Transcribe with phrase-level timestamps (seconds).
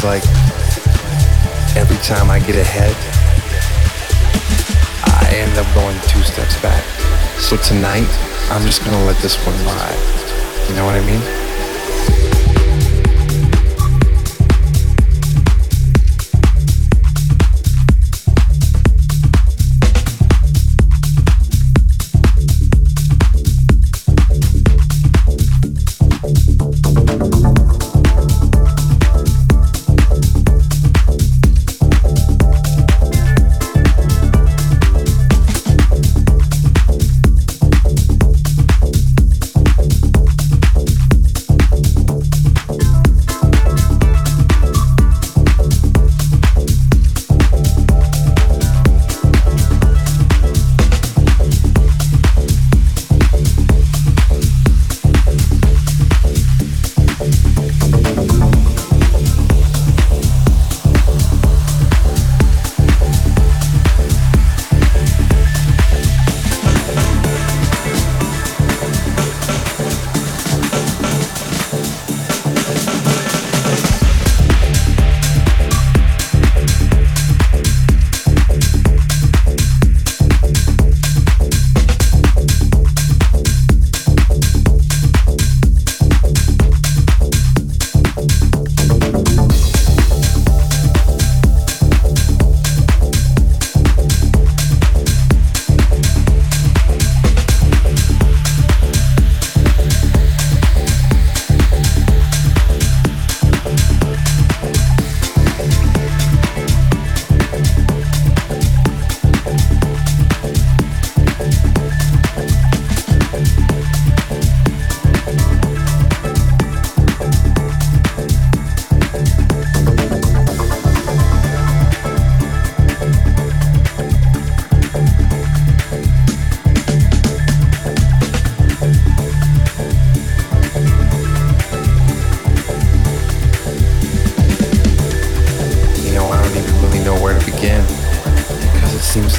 [0.00, 2.94] seems like every time I get ahead,
[5.04, 6.84] I end up going two steps back.
[7.38, 8.08] So tonight,
[8.50, 10.68] I'm just gonna let this one ride.
[10.68, 11.39] You know what I mean?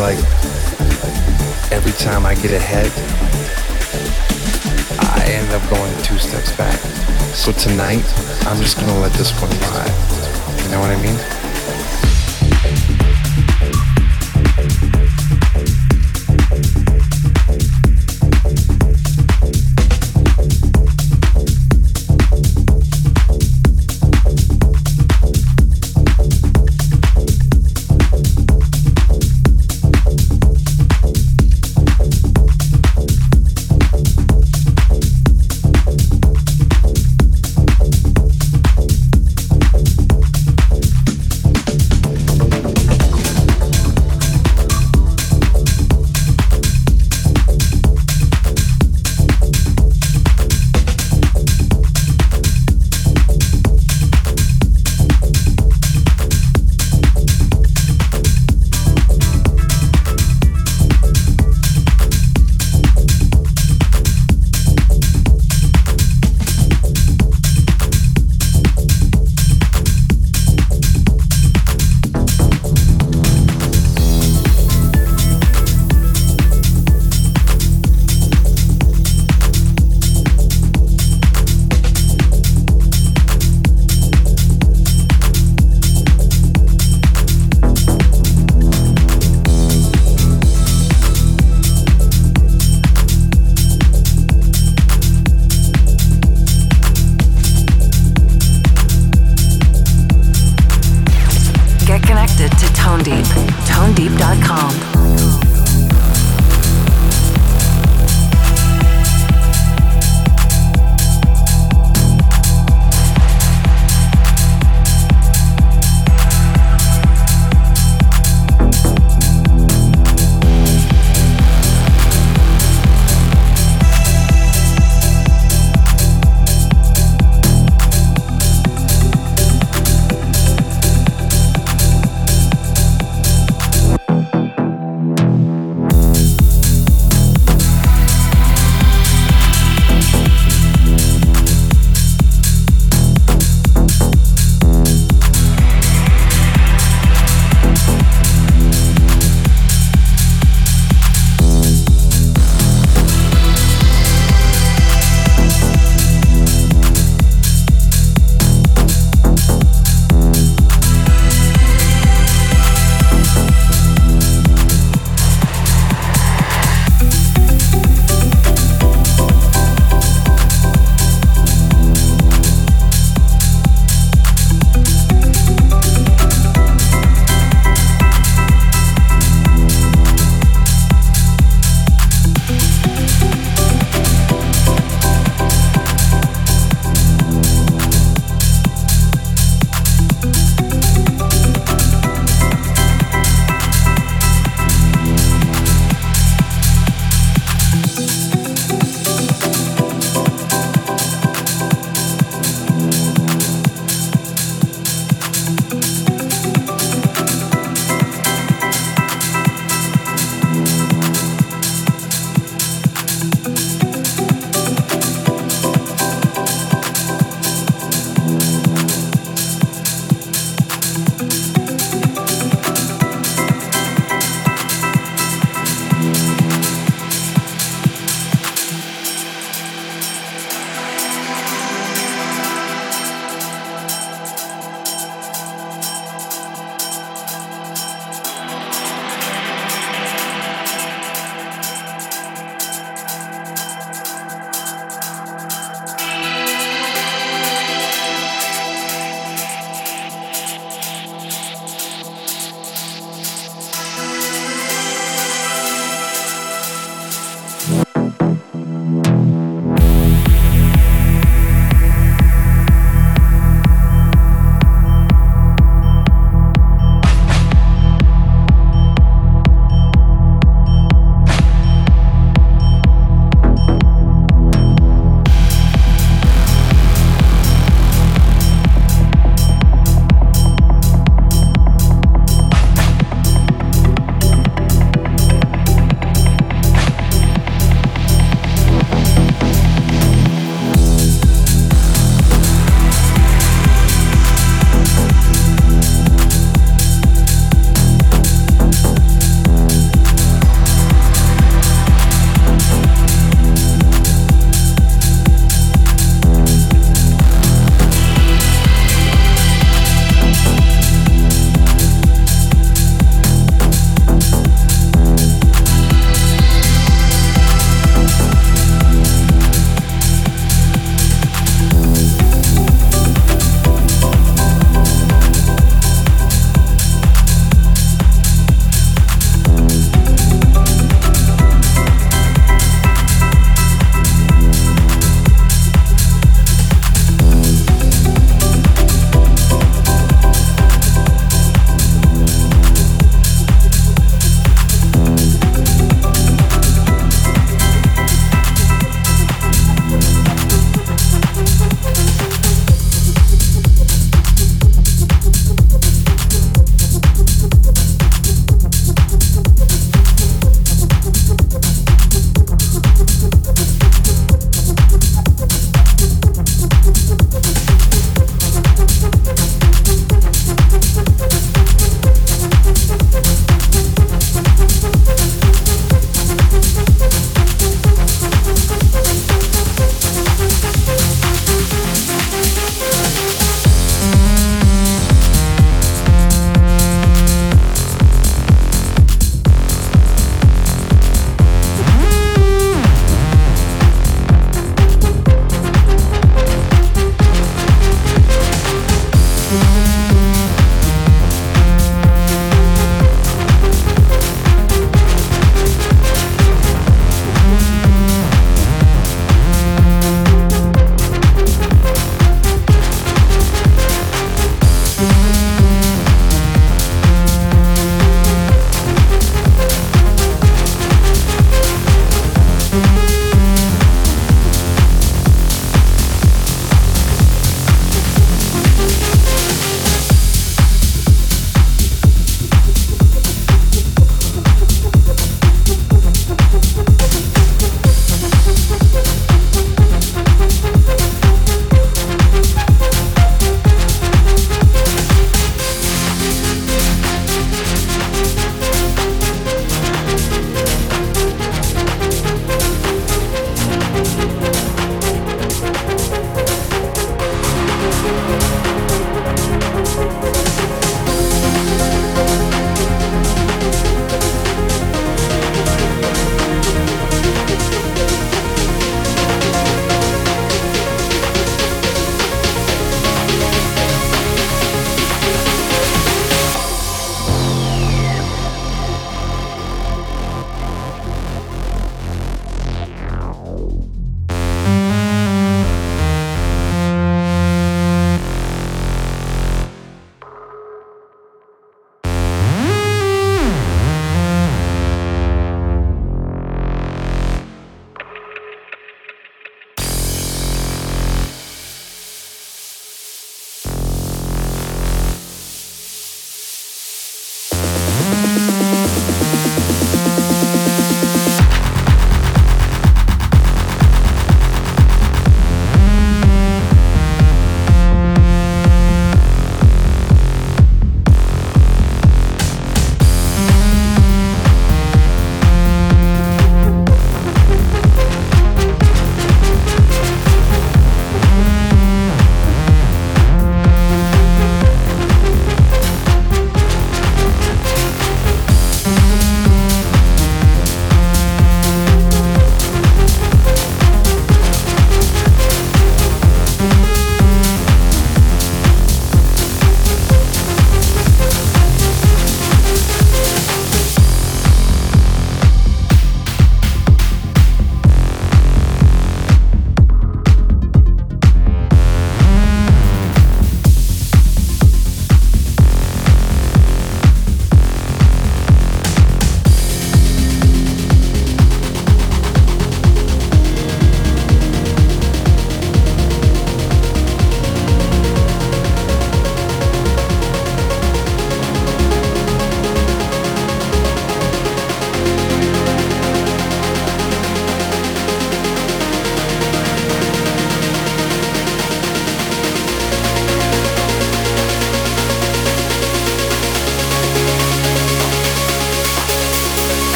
[0.00, 0.18] like
[1.70, 2.90] every time I get ahead,
[4.98, 6.78] I end up going two steps back.
[7.34, 8.02] So tonight,
[8.46, 10.64] I'm just gonna let this one ride.
[10.64, 11.39] You know what I mean?